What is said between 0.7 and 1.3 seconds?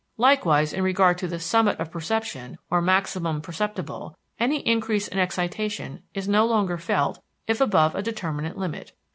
in regard to